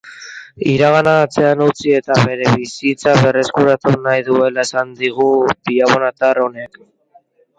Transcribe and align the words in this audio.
Iragana 0.75 1.11
atzean 1.25 1.59
utzi 1.65 1.91
eta 1.97 2.15
bere 2.29 2.53
bizitza 2.61 3.13
berreskuratu 3.25 3.93
nahi 4.07 4.25
duela 4.29 4.65
esan 4.69 4.97
digu 5.03 5.27
billabonatar 5.69 6.41
honek. 6.47 6.81